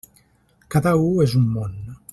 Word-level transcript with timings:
Cada 0.75 0.95
u 1.11 1.11
és 1.27 1.37
un 1.43 1.47
món. 1.59 1.79